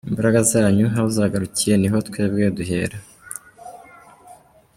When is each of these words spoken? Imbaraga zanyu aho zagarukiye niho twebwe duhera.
Imbaraga 0.09 0.39
zanyu 0.51 0.85
aho 0.97 1.07
zagarukiye 1.15 1.75
niho 1.77 1.97
twebwe 2.07 2.45
duhera. 2.55 2.97